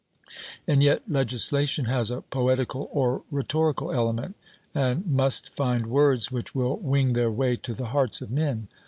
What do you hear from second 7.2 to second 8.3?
way to the hearts